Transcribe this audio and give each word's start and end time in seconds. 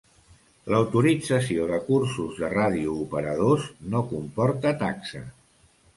L'autorització 0.73 1.67
de 1.73 1.77
cursos 1.91 2.41
de 2.45 2.49
radiooperadors 2.55 3.69
no 3.93 4.05
comporta 4.15 4.77
taxa. 4.85 5.27